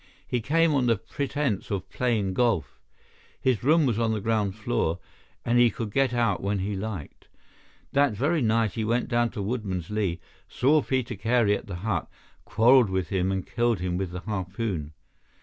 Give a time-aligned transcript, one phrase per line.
[0.25, 2.79] He came on the pretence of playing golf.
[3.39, 4.97] His room was on the ground floor,
[5.45, 7.27] and he could get out when he liked.
[7.91, 10.19] That very night he went down to Woodman's Lee,
[10.49, 12.07] saw Peter Carey at the hut,
[12.45, 14.93] quarrelled with him, and killed him with the harpoon.